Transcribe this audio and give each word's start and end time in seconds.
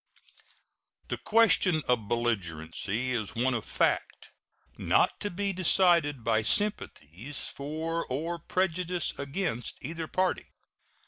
The 1.09 1.19
question 1.19 1.83
of 1.87 2.07
belligerency 2.07 3.11
is 3.11 3.35
one 3.35 3.53
of 3.53 3.63
fact, 3.65 4.31
not 4.75 5.19
to 5.19 5.29
be 5.29 5.53
decided 5.53 6.23
by 6.23 6.41
sympathies 6.41 7.47
for 7.47 8.03
or 8.07 8.39
prejudices 8.39 9.13
against 9.19 9.77
either 9.83 10.07
party. 10.07 10.47